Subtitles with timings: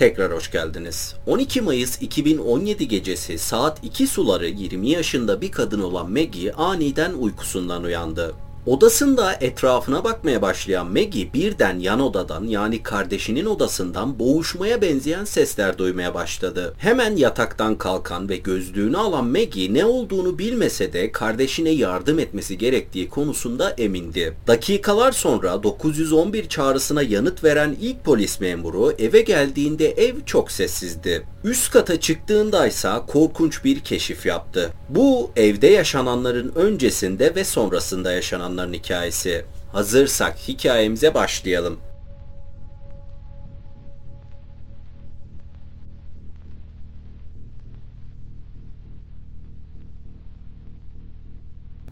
[0.00, 1.14] Tekrar hoş geldiniz.
[1.26, 7.82] 12 Mayıs 2017 gecesi saat 2 suları 20 yaşında bir kadın olan Maggie aniden uykusundan
[7.84, 8.34] uyandı.
[8.66, 16.14] Odasında etrafına bakmaya başlayan Maggie birden yan odadan yani kardeşinin odasından boğuşmaya benzeyen sesler duymaya
[16.14, 16.74] başladı.
[16.78, 23.08] Hemen yataktan kalkan ve gözlüğünü alan Maggie ne olduğunu bilmese de kardeşine yardım etmesi gerektiği
[23.08, 24.36] konusunda emindi.
[24.46, 31.26] Dakikalar sonra 911 çağrısına yanıt veren ilk polis memuru eve geldiğinde ev çok sessizdi.
[31.44, 34.70] Üst kata çıktığında ise korkunç bir keşif yaptı.
[34.88, 38.12] Bu evde yaşananların öncesinde ve sonrasında
[38.50, 39.44] yaşananların hikayesi.
[39.72, 41.78] Hazırsak hikayemize başlayalım.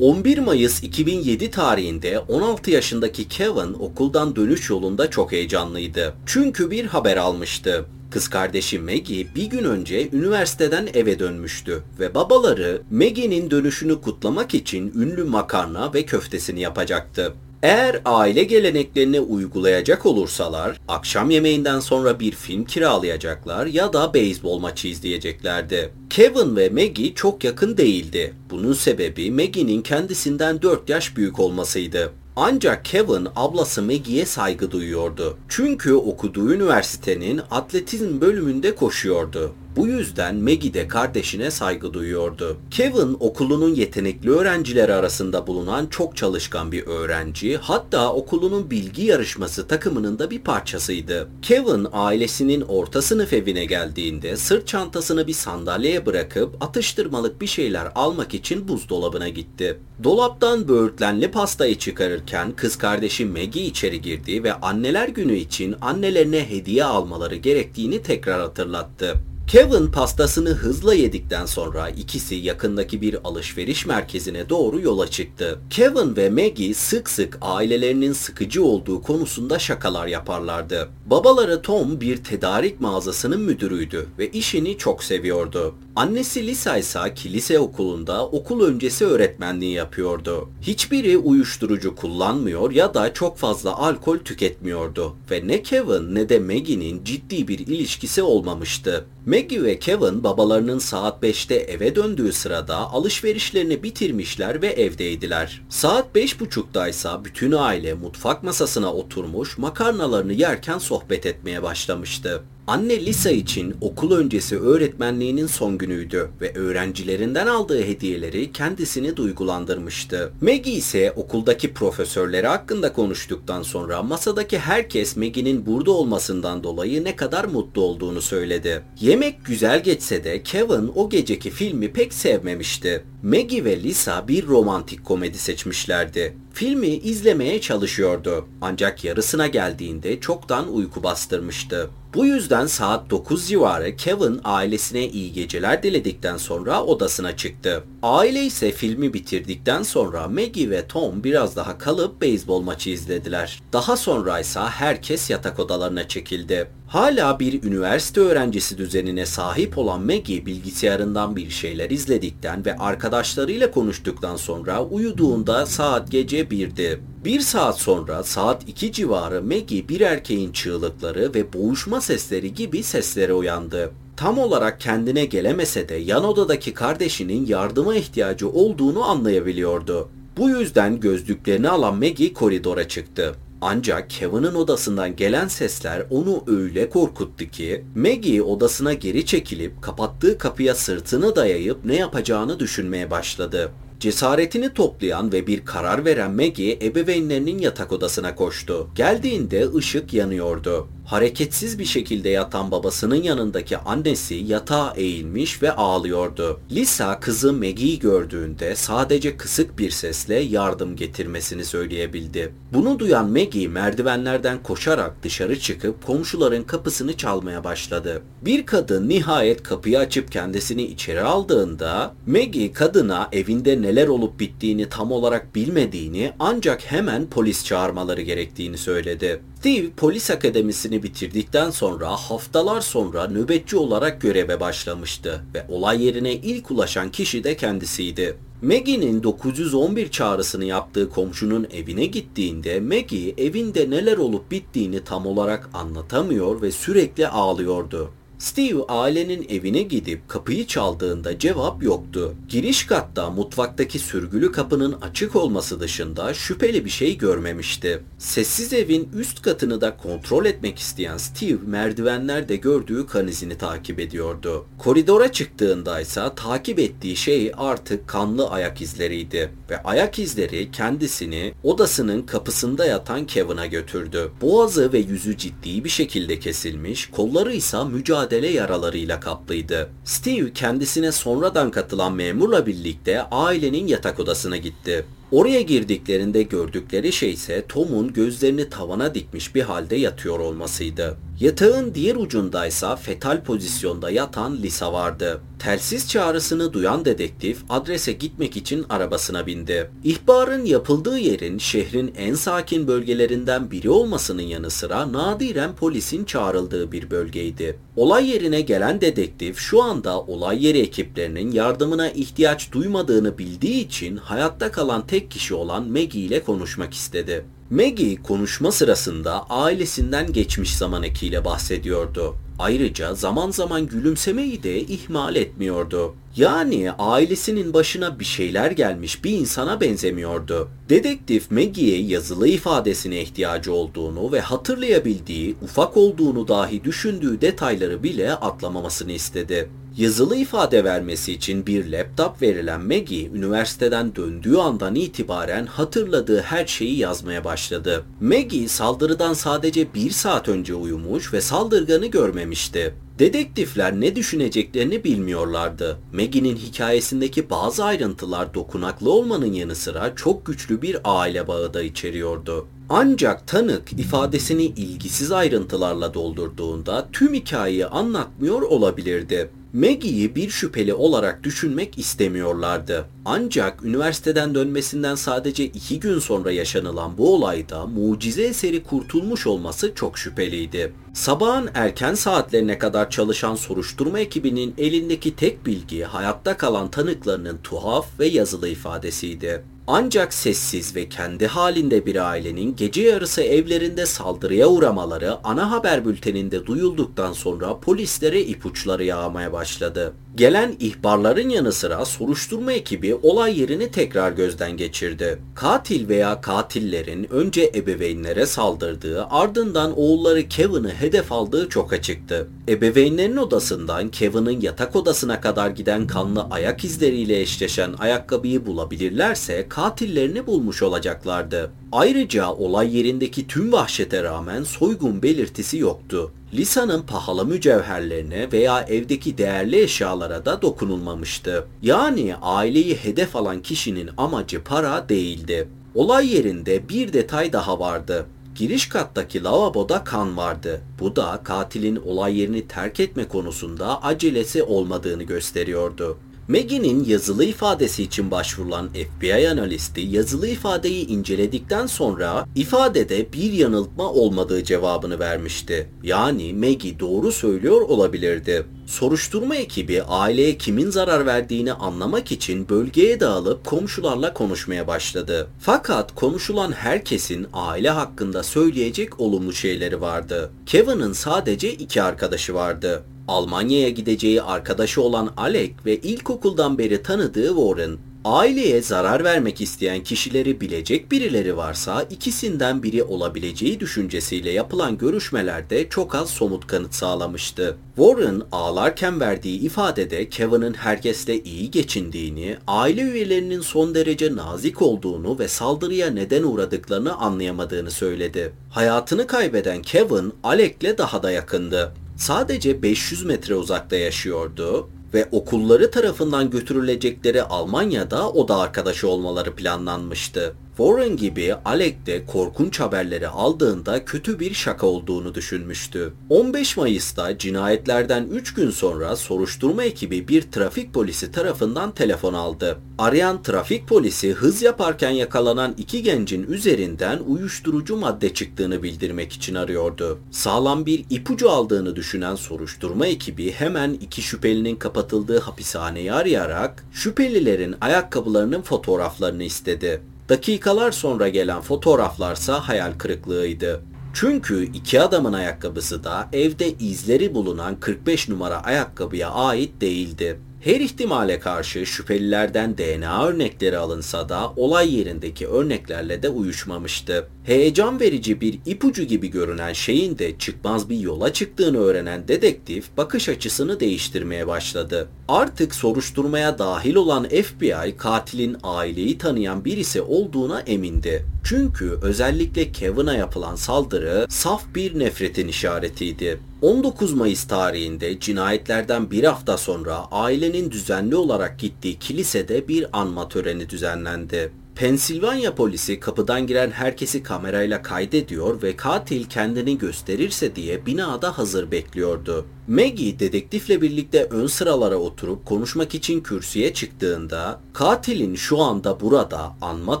[0.00, 6.14] ...11 Mayıs 2007 tarihinde 16 yaşındaki Kevin okuldan dönüş yolunda çok heyecanlıydı.
[6.26, 7.84] Çünkü bir haber almıştı.
[8.10, 14.92] Kız kardeşi Maggie bir gün önce üniversiteden eve dönmüştü ve babaları Maggie'nin dönüşünü kutlamak için
[14.96, 17.34] ünlü makarna ve köftesini yapacaktı.
[17.62, 24.88] Eğer aile geleneklerini uygulayacak olursalar, akşam yemeğinden sonra bir film kiralayacaklar ya da beyzbol maçı
[24.88, 25.92] izleyeceklerdi.
[26.10, 28.34] Kevin ve Maggie çok yakın değildi.
[28.50, 32.12] Bunun sebebi Maggie'nin kendisinden 4 yaş büyük olmasıydı.
[32.42, 35.36] Ancak Kevin ablası Maggie'ye saygı duyuyordu.
[35.48, 39.54] Çünkü okuduğu üniversitenin atletizm bölümünde koşuyordu.
[39.76, 42.56] Bu yüzden Maggie de kardeşine saygı duyuyordu.
[42.70, 50.18] Kevin okulunun yetenekli öğrencileri arasında bulunan çok çalışkan bir öğrenci, hatta okulunun bilgi yarışması takımının
[50.18, 51.28] da bir parçasıydı.
[51.42, 58.34] Kevin ailesinin orta sınıf evine geldiğinde sırt çantasını bir sandalyeye bırakıp atıştırmalık bir şeyler almak
[58.34, 59.78] için buzdolabına gitti.
[60.04, 66.84] Dolaptan böğürtlenli pastayı çıkarırken kız kardeşi Maggie içeri girdi ve anneler günü için annelerine hediye
[66.84, 69.14] almaları gerektiğini tekrar hatırlattı.
[69.50, 75.58] Kevin pastasını hızla yedikten sonra ikisi yakındaki bir alışveriş merkezine doğru yola çıktı.
[75.70, 80.88] Kevin ve Maggie sık sık ailelerinin sıkıcı olduğu konusunda şakalar yaparlardı.
[81.06, 85.74] Babaları Tom bir tedarik mağazasının müdürüydü ve işini çok seviyordu.
[86.00, 90.48] Annesi Lisa ise kilise okulunda okul öncesi öğretmenliği yapıyordu.
[90.62, 97.04] Hiçbiri uyuşturucu kullanmıyor ya da çok fazla alkol tüketmiyordu ve ne Kevin ne de Maggie'nin
[97.04, 99.06] ciddi bir ilişkisi olmamıştı.
[99.26, 105.62] Maggie ve Kevin babalarının saat 5'te eve döndüğü sırada alışverişlerini bitirmişler ve evdeydiler.
[105.68, 112.42] Saat 5.30'da ise bütün aile mutfak masasına oturmuş makarnalarını yerken sohbet etmeye başlamıştı.
[112.70, 120.32] Anne Lisa için okul öncesi öğretmenliğinin son günüydü ve öğrencilerinden aldığı hediyeleri kendisini duygulandırmıştı.
[120.40, 127.44] Maggie ise okuldaki profesörleri hakkında konuştuktan sonra masadaki herkes Maggie'nin burada olmasından dolayı ne kadar
[127.44, 128.82] mutlu olduğunu söyledi.
[129.00, 133.04] Yemek güzel geçse de Kevin o geceki filmi pek sevmemişti.
[133.22, 136.36] Maggie ve Lisa bir romantik komedi seçmişlerdi.
[136.52, 138.46] Filmi izlemeye çalışıyordu.
[138.60, 141.90] Ancak yarısına geldiğinde çoktan uyku bastırmıştı.
[142.14, 147.84] Bu yüzden saat 9 civarı Kevin ailesine iyi geceler diledikten sonra odasına çıktı.
[148.02, 153.62] Aile ise filmi bitirdikten sonra Maggie ve Tom biraz daha kalıp beyzbol maçı izlediler.
[153.72, 156.70] Daha sonra ise herkes yatak odalarına çekildi.
[156.90, 164.36] Hala bir üniversite öğrencisi düzenine sahip olan Maggie bilgisayarından bir şeyler izledikten ve arkadaşlarıyla konuştuktan
[164.36, 167.00] sonra uyuduğunda saat gece 1'di.
[167.24, 173.32] Bir saat sonra saat 2 civarı Maggie bir erkeğin çığlıkları ve boğuşma sesleri gibi seslere
[173.32, 173.92] uyandı.
[174.16, 180.08] Tam olarak kendine gelemese de yan odadaki kardeşinin yardıma ihtiyacı olduğunu anlayabiliyordu.
[180.36, 183.34] Bu yüzden gözlüklerini alan Maggie koridora çıktı.
[183.62, 190.74] Ancak Kevin'in odasından gelen sesler onu öyle korkuttu ki Maggie odasına geri çekilip kapattığı kapıya
[190.74, 193.72] sırtını dayayıp ne yapacağını düşünmeye başladı.
[194.00, 198.88] Cesaretini toplayan ve bir karar veren Maggie ebeveynlerinin yatak odasına koştu.
[198.94, 200.88] Geldiğinde ışık yanıyordu.
[201.10, 206.60] Hareketsiz bir şekilde yatan babasının yanındaki annesi yatağa eğilmiş ve ağlıyordu.
[206.70, 212.52] Lisa kızı Maggie'yi gördüğünde sadece kısık bir sesle yardım getirmesini söyleyebildi.
[212.72, 218.22] Bunu duyan Maggie merdivenlerden koşarak dışarı çıkıp komşuların kapısını çalmaya başladı.
[218.42, 225.12] Bir kadın nihayet kapıyı açıp kendisini içeri aldığında Maggie kadına evinde neler olup bittiğini tam
[225.12, 229.40] olarak bilmediğini ancak hemen polis çağırmaları gerektiğini söyledi.
[229.60, 236.70] Steve polis akademisini bitirdikten sonra haftalar sonra nöbetçi olarak göreve başlamıştı ve olay yerine ilk
[236.70, 238.36] ulaşan kişi de kendisiydi.
[238.62, 246.62] Maggie'nin 911 çağrısını yaptığı komşunun evine gittiğinde Maggie evinde neler olup bittiğini tam olarak anlatamıyor
[246.62, 248.10] ve sürekli ağlıyordu.
[248.40, 252.34] Steve ailenin evine gidip kapıyı çaldığında cevap yoktu.
[252.48, 258.02] Giriş katta mutfaktaki sürgülü kapının açık olması dışında şüpheli bir şey görmemişti.
[258.18, 264.66] Sessiz evin üst katını da kontrol etmek isteyen Steve merdivenlerde gördüğü kan izini takip ediyordu.
[264.78, 272.22] Koridora çıktığında ise takip ettiği şey artık kanlı ayak izleriydi ve ayak izleri kendisini odasının
[272.22, 274.30] kapısında yatan Kevin'a götürdü.
[274.40, 279.90] Boğazı ve yüzü ciddi bir şekilde kesilmiş, kolları ise mücadele mücadele yaralarıyla kaplıydı.
[280.04, 285.04] Steve kendisine sonradan katılan memurla birlikte ailenin yatak odasına gitti.
[285.32, 291.16] Oraya girdiklerinde gördükleri şey ise Tom'un gözlerini tavana dikmiş bir halde yatıyor olmasıydı.
[291.40, 295.40] Yatağın diğer ucundaysa fetal pozisyonda yatan Lisa vardı.
[295.58, 299.90] Telsiz çağrısını duyan dedektif adrese gitmek için arabasına bindi.
[300.04, 307.10] İhbarın yapıldığı yerin şehrin en sakin bölgelerinden biri olmasının yanı sıra nadiren polisin çağrıldığı bir
[307.10, 307.78] bölgeydi.
[307.96, 314.70] Olay yerine gelen dedektif şu anda olay yeri ekiplerinin yardımına ihtiyaç duymadığını bildiği için hayatta
[314.70, 317.44] kalan tek kişi olan Maggie ile konuşmak istedi.
[317.70, 322.36] Maggie konuşma sırasında ailesinden geçmiş zaman ekiyle bahsediyordu.
[322.58, 326.14] Ayrıca zaman zaman gülümsemeyi de ihmal etmiyordu.
[326.36, 330.68] Yani ailesinin başına bir şeyler gelmiş bir insana benzemiyordu.
[330.88, 339.12] Dedektif Maggie'ye yazılı ifadesine ihtiyacı olduğunu ve hatırlayabildiği, ufak olduğunu dahi düşündüğü detayları bile atlamamasını
[339.12, 339.70] istedi.
[339.96, 346.98] Yazılı ifade vermesi için bir laptop verilen Maggie, üniversiteden döndüğü andan itibaren hatırladığı her şeyi
[346.98, 348.04] yazmaya başladı.
[348.20, 352.94] Maggie saldırıdan sadece bir saat önce uyumuş ve saldırganı görmemişti.
[353.18, 355.98] Dedektifler ne düşüneceklerini bilmiyorlardı.
[356.12, 362.66] Maggie'nin hikayesindeki bazı ayrıntılar dokunaklı olmanın yanı sıra çok güçlü bir aile bağı da içeriyordu.
[362.88, 369.50] Ancak tanık ifadesini ilgisiz ayrıntılarla doldurduğunda tüm hikayeyi anlatmıyor olabilirdi.
[369.72, 373.04] Maggie'yi bir şüpheli olarak düşünmek istemiyorlardı.
[373.24, 380.18] Ancak üniversiteden dönmesinden sadece iki gün sonra yaşanılan bu olayda mucize eseri kurtulmuş olması çok
[380.18, 380.92] şüpheliydi.
[381.14, 388.26] Sabahın erken saatlerine kadar çalışan soruşturma ekibinin elindeki tek bilgi hayatta kalan tanıklarının tuhaf ve
[388.26, 389.64] yazılı ifadesiydi.
[389.92, 396.66] Ancak sessiz ve kendi halinde bir ailenin gece yarısı evlerinde saldırıya uğramaları ana haber bülteninde
[396.66, 400.12] duyulduktan sonra polislere ipuçları yağmaya başladı.
[400.36, 405.38] Gelen ihbarların yanı sıra soruşturma ekibi olay yerini tekrar gözden geçirdi.
[405.54, 412.48] Katil veya katillerin önce ebeveynlere saldırdığı ardından oğulları Kevin'ı hedef aldığı çok açıktı.
[412.68, 420.82] Ebeveynlerin odasından Kevin'ın yatak odasına kadar giden kanlı ayak izleriyle eşleşen ayakkabıyı bulabilirlerse katillerini bulmuş
[420.82, 421.70] olacaklardı.
[421.92, 426.32] Ayrıca olay yerindeki tüm vahşete rağmen soygun belirtisi yoktu.
[426.54, 431.66] Lisa'nın pahalı mücevherlerine veya evdeki değerli eşyalara da dokunulmamıştı.
[431.82, 435.68] Yani aileyi hedef alan kişinin amacı para değildi.
[435.94, 438.26] Olay yerinde bir detay daha vardı.
[438.54, 440.80] Giriş kattaki lavaboda kan vardı.
[441.00, 446.18] Bu da katilin olay yerini terk etme konusunda acelesi olmadığını gösteriyordu.
[446.50, 454.64] Maggie'nin yazılı ifadesi için başvurulan FBI analisti yazılı ifadeyi inceledikten sonra ifadede bir yanıltma olmadığı
[454.64, 455.88] cevabını vermişti.
[456.02, 458.66] Yani Maggie doğru söylüyor olabilirdi.
[458.86, 465.48] Soruşturma ekibi aileye kimin zarar verdiğini anlamak için bölgeye dağılıp komşularla konuşmaya başladı.
[465.60, 470.50] Fakat konuşulan herkesin aile hakkında söyleyecek olumlu şeyleri vardı.
[470.66, 473.04] Kevin'ın sadece iki arkadaşı vardı.
[473.30, 480.60] Almanya'ya gideceği arkadaşı olan Alec ve ilkokuldan beri tanıdığı Warren, aileye zarar vermek isteyen kişileri
[480.60, 487.76] bilecek birileri varsa ikisinden biri olabileceği düşüncesiyle yapılan görüşmelerde çok az somut kanıt sağlamıştı.
[487.96, 495.48] Warren ağlarken verdiği ifadede Kevin'in herkesle iyi geçindiğini, aile üyelerinin son derece nazik olduğunu ve
[495.48, 498.52] saldırıya neden uğradıklarını anlayamadığını söyledi.
[498.70, 506.50] Hayatını kaybeden Kevin, Alec'le daha da yakındı sadece 500 metre uzakta yaşıyordu ve okulları tarafından
[506.50, 510.54] götürülecekleri Almanya'da o da arkadaşı olmaları planlanmıştı.
[510.80, 516.12] Warren gibi Alec de korkunç haberleri aldığında kötü bir şaka olduğunu düşünmüştü.
[516.28, 522.78] 15 Mayıs'ta cinayetlerden 3 gün sonra soruşturma ekibi bir trafik polisi tarafından telefon aldı.
[522.98, 530.18] Arayan trafik polisi hız yaparken yakalanan iki gencin üzerinden uyuşturucu madde çıktığını bildirmek için arıyordu.
[530.30, 538.62] Sağlam bir ipucu aldığını düşünen soruşturma ekibi hemen iki şüphelinin kapatıldığı hapishaneyi arayarak şüphelilerin ayakkabılarının
[538.62, 540.00] fotoğraflarını istedi.
[540.30, 543.80] Dakikalar sonra gelen fotoğraflarsa hayal kırıklığıydı.
[544.14, 550.40] Çünkü iki adamın ayakkabısı da evde izleri bulunan 45 numara ayakkabıya ait değildi.
[550.60, 557.28] Her ihtimale karşı şüphelilerden DNA örnekleri alınsa da olay yerindeki örneklerle de uyuşmamıştı.
[557.44, 563.28] Heyecan verici bir ipucu gibi görünen şeyin de çıkmaz bir yola çıktığını öğrenen dedektif bakış
[563.28, 565.08] açısını değiştirmeye başladı.
[565.28, 571.26] Artık soruşturmaya dahil olan FBI katilin aileyi tanıyan birisi olduğuna emindi.
[571.44, 576.40] Çünkü özellikle Kevin'a yapılan saldırı saf bir nefretin işaretiydi.
[576.62, 583.68] 19 Mayıs tarihinde cinayetlerden bir hafta sonra ailenin düzenli olarak gittiği kilisede bir anma töreni
[583.68, 584.52] düzenlendi.
[584.80, 592.46] Pensilvanya polisi kapıdan giren herkesi kamerayla kaydediyor ve katil kendini gösterirse diye binada hazır bekliyordu.
[592.68, 600.00] Maggie dedektifle birlikte ön sıralara oturup konuşmak için kürsüye çıktığında katilin şu anda burada anma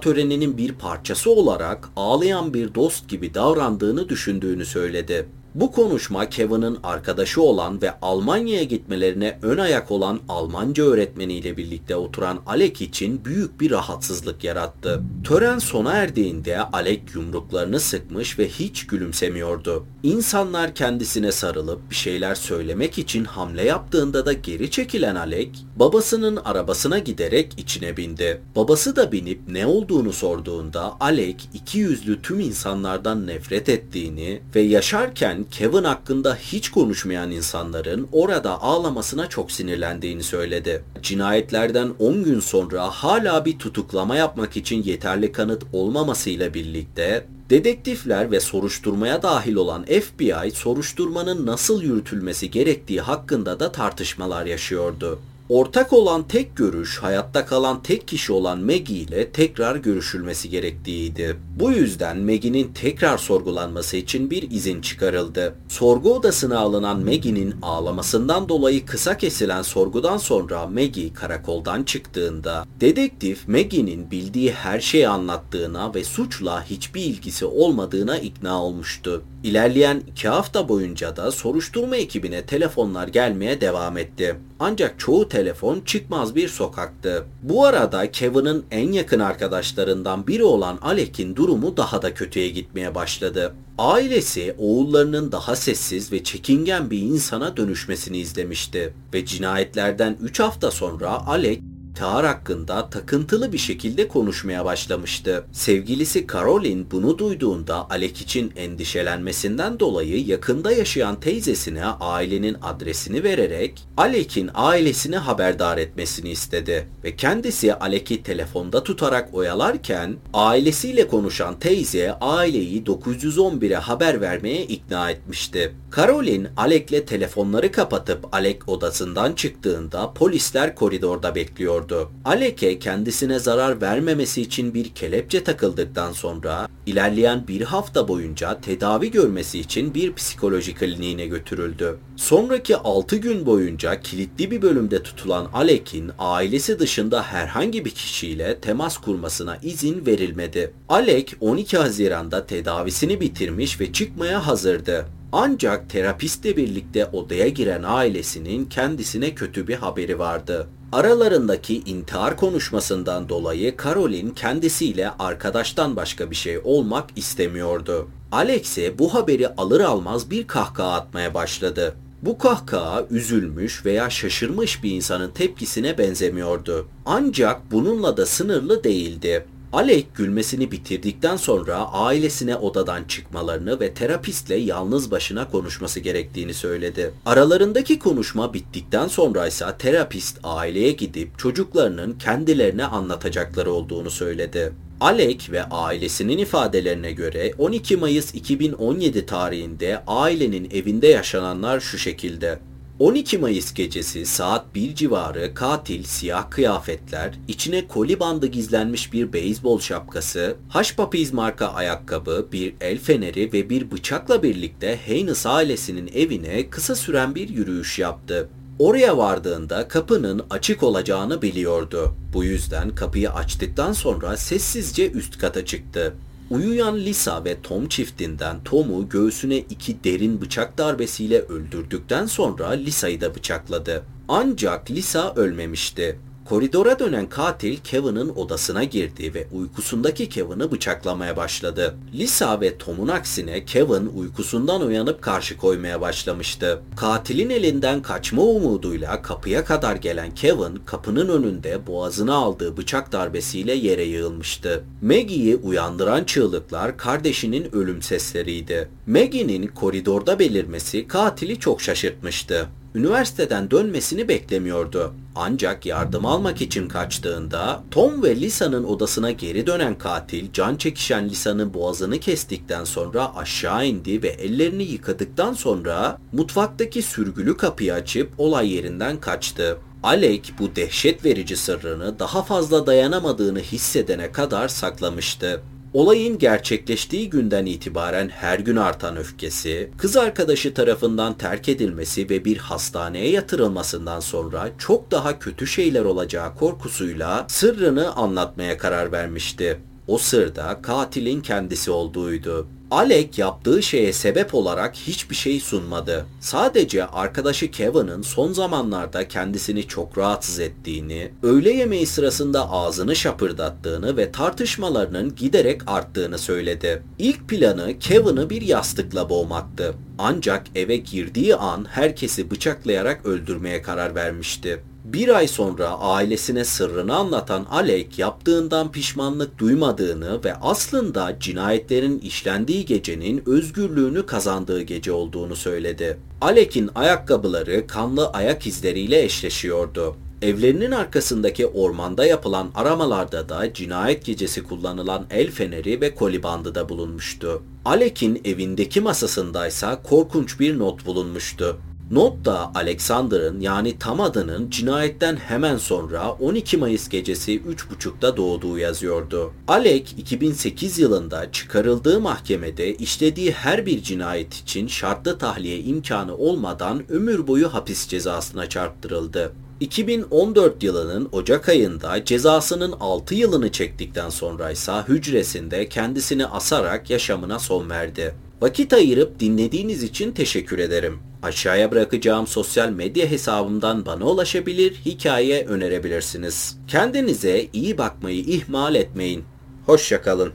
[0.00, 5.26] töreninin bir parçası olarak ağlayan bir dost gibi davrandığını düşündüğünü söyledi.
[5.54, 12.38] Bu konuşma Kevin'in arkadaşı olan ve Almanya'ya gitmelerine ön ayak olan Almanca öğretmeniyle birlikte oturan
[12.46, 15.02] Alek için büyük bir rahatsızlık yarattı.
[15.24, 19.86] Tören sona erdiğinde Alek yumruklarını sıkmış ve hiç gülümsemiyordu.
[20.02, 26.98] İnsanlar kendisine sarılıp bir şeyler söylemek için hamle yaptığında da geri çekilen Alek, babasının arabasına
[26.98, 28.40] giderek içine bindi.
[28.56, 35.39] Babası da binip ne olduğunu sorduğunda Alek iki yüzlü tüm insanlardan nefret ettiğini ve yaşarken
[35.50, 40.84] Kevin hakkında hiç konuşmayan insanların orada ağlamasına çok sinirlendiğini söyledi.
[41.02, 48.40] Cinayetlerden 10 gün sonra hala bir tutuklama yapmak için yeterli kanıt olmamasıyla birlikte Dedektifler ve
[48.40, 55.18] soruşturmaya dahil olan FBI soruşturmanın nasıl yürütülmesi gerektiği hakkında da tartışmalar yaşıyordu.
[55.50, 61.36] Ortak olan tek görüş hayatta kalan tek kişi olan Maggie ile tekrar görüşülmesi gerektiğiydi.
[61.58, 65.54] Bu yüzden Maggie'nin tekrar sorgulanması için bir izin çıkarıldı.
[65.68, 74.10] Sorgu odasına alınan Maggie'nin ağlamasından dolayı kısa kesilen sorgudan sonra Maggie karakoldan çıktığında dedektif Maggie'nin
[74.10, 79.22] bildiği her şeyi anlattığına ve suçla hiçbir ilgisi olmadığına ikna olmuştu.
[79.44, 84.36] İlerleyen iki hafta boyunca da soruşturma ekibine telefonlar gelmeye devam etti.
[84.58, 87.24] Ancak çoğu telefon çıkmaz bir sokaktı.
[87.42, 93.54] Bu arada Kevin'in en yakın arkadaşlarından biri olan Alek'in durumu daha da kötüye gitmeye başladı.
[93.78, 101.26] Ailesi oğullarının daha sessiz ve çekingen bir insana dönüşmesini izlemişti ve cinayetlerden 3 hafta sonra
[101.26, 105.44] Alek intihar hakkında takıntılı bir şekilde konuşmaya başlamıştı.
[105.52, 114.50] Sevgilisi Caroline bunu duyduğunda Alec için endişelenmesinden dolayı yakında yaşayan teyzesine ailenin adresini vererek Alec'in
[114.54, 123.76] ailesini haberdar etmesini istedi ve kendisi Alec'i telefonda tutarak oyalarken ailesiyle konuşan teyze aileyi 911'e
[123.76, 125.74] haber vermeye ikna etmişti.
[125.96, 132.10] Caroline Alec'le telefonları kapatıp Alec odasından çıktığında polisler koridorda bekliyordu ediyordu.
[132.24, 139.58] Alek'e kendisine zarar vermemesi için bir kelepçe takıldıktan sonra ilerleyen bir hafta boyunca tedavi görmesi
[139.58, 141.98] için bir psikoloji kliniğine götürüldü.
[142.16, 148.98] Sonraki 6 gün boyunca kilitli bir bölümde tutulan Alek'in ailesi dışında herhangi bir kişiyle temas
[148.98, 150.72] kurmasına izin verilmedi.
[150.88, 155.06] Alek 12 Haziran'da tedavisini bitirmiş ve çıkmaya hazırdı.
[155.32, 160.66] Ancak terapistle birlikte odaya giren ailesinin kendisine kötü bir haberi vardı.
[160.92, 168.08] Aralarındaki intihar konuşmasından dolayı Caroline kendisiyle arkadaştan başka bir şey olmak istemiyordu.
[168.32, 171.94] Alex'e bu haberi alır almaz bir kahkaha atmaya başladı.
[172.22, 176.88] Bu kahkaha üzülmüş veya şaşırmış bir insanın tepkisine benzemiyordu.
[177.06, 179.46] Ancak bununla da sınırlı değildi.
[179.72, 187.12] Alec gülmesini bitirdikten sonra ailesine odadan çıkmalarını ve terapistle yalnız başına konuşması gerektiğini söyledi.
[187.26, 194.72] Aralarındaki konuşma bittikten sonra ise terapist aileye gidip çocuklarının kendilerine anlatacakları olduğunu söyledi.
[195.00, 202.58] Alec ve ailesinin ifadelerine göre 12 Mayıs 2017 tarihinde ailenin evinde yaşananlar şu şekilde.
[203.00, 209.80] 12 Mayıs gecesi saat 1 civarı katil siyah kıyafetler, içine koli bandı gizlenmiş bir beyzbol
[209.80, 210.56] şapkası,
[210.96, 217.34] Puppies marka ayakkabı, bir el feneri ve bir bıçakla birlikte Haynes ailesinin evine kısa süren
[217.34, 218.48] bir yürüyüş yaptı.
[218.78, 222.14] Oraya vardığında kapının açık olacağını biliyordu.
[222.34, 226.14] Bu yüzden kapıyı açtıktan sonra sessizce üst kata çıktı.
[226.50, 233.34] Uyuyan Lisa ve Tom çiftinden Tom'u göğsüne iki derin bıçak darbesiyle öldürdükten sonra Lisa'yı da
[233.34, 234.02] bıçakladı.
[234.28, 236.18] Ancak Lisa ölmemişti.
[236.50, 241.94] Koridora dönen katil Kevin'ın odasına girdi ve uykusundaki Kevin'i bıçaklamaya başladı.
[242.14, 246.82] Lisa ve Tom'un aksine Kevin uykusundan uyanıp karşı koymaya başlamıştı.
[246.96, 254.04] Katilin elinden kaçma umuduyla kapıya kadar gelen Kevin kapının önünde boğazına aldığı bıçak darbesiyle yere
[254.04, 254.84] yığılmıştı.
[255.02, 258.88] Maggie'yi uyandıran çığlıklar kardeşinin ölüm sesleriydi.
[259.06, 265.14] Maggie'nin koridorda belirmesi katili çok şaşırtmıştı üniversiteden dönmesini beklemiyordu.
[265.34, 271.74] Ancak yardım almak için kaçtığında Tom ve Lisa'nın odasına geri dönen katil can çekişen Lisa'nın
[271.74, 279.20] boğazını kestikten sonra aşağı indi ve ellerini yıkadıktan sonra mutfaktaki sürgülü kapıyı açıp olay yerinden
[279.20, 279.78] kaçtı.
[280.02, 285.62] Alec bu dehşet verici sırrını daha fazla dayanamadığını hissedene kadar saklamıştı.
[285.94, 292.56] Olayın gerçekleştiği günden itibaren her gün artan öfkesi, kız arkadaşı tarafından terk edilmesi ve bir
[292.56, 299.80] hastaneye yatırılmasından sonra çok daha kötü şeyler olacağı korkusuyla sırrını anlatmaya karar vermişti.
[300.10, 302.66] O sırda katilin kendisi olduğuydu.
[302.90, 306.26] Alec yaptığı şeye sebep olarak hiçbir şey sunmadı.
[306.40, 314.32] Sadece arkadaşı Kevin'ın son zamanlarda kendisini çok rahatsız ettiğini, öğle yemeği sırasında ağzını şapırdattığını ve
[314.32, 317.02] tartışmalarının giderek arttığını söyledi.
[317.18, 319.94] İlk planı Kevin'ı bir yastıkla boğmaktı.
[320.18, 324.82] Ancak eve girdiği an herkesi bıçaklayarak öldürmeye karar vermişti.
[325.12, 333.42] Bir ay sonra ailesine sırrını anlatan Alec yaptığından pişmanlık duymadığını ve aslında cinayetlerin işlendiği gecenin
[333.46, 336.18] özgürlüğünü kazandığı gece olduğunu söyledi.
[336.40, 340.16] Alec'in ayakkabıları kanlı ayak izleriyle eşleşiyordu.
[340.42, 347.62] Evlerinin arkasındaki ormanda yapılan aramalarda da cinayet gecesi kullanılan el feneri ve kolibandı da bulunmuştu.
[347.84, 351.78] Alec'in evindeki masasındaysa korkunç bir not bulunmuştu.
[352.10, 359.52] Notta Alexander'ın yani tam adının cinayetten hemen sonra 12 Mayıs gecesi 3.30'da doğduğu yazıyordu.
[359.68, 367.46] Alec 2008 yılında çıkarıldığı mahkemede işlediği her bir cinayet için şartlı tahliye imkanı olmadan ömür
[367.46, 369.52] boyu hapis cezasına çarptırıldı.
[369.80, 377.90] 2014 yılının Ocak ayında cezasının 6 yılını çektikten sonra ise hücresinde kendisini asarak yaşamına son
[377.90, 378.34] verdi.
[378.60, 381.18] Vakit ayırıp dinlediğiniz için teşekkür ederim.
[381.42, 386.78] Aşağıya bırakacağım sosyal medya hesabımdan bana ulaşabilir, hikaye önerebilirsiniz.
[386.88, 389.44] Kendinize iyi bakmayı ihmal etmeyin.
[389.86, 390.52] Hoşçakalın.